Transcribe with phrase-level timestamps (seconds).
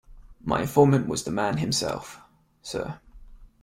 [0.43, 2.19] My informant was the man himself,
[2.63, 2.97] sir.